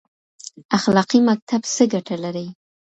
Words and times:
اخلاقي 0.77 1.19
مکتب 1.29 1.61
څه 1.73 1.83
ګټه 1.93 2.15
لري؟ 2.23 2.47